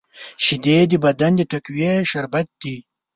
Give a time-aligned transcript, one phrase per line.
[0.43, 2.77] شیدې د بدن د تقویې شربت دی